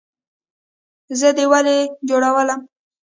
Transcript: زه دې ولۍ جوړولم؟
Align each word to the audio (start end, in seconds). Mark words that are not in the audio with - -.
زه 1.19 1.29
دې 1.37 1.45
ولۍ 1.51 1.79
جوړولم؟ 2.09 2.61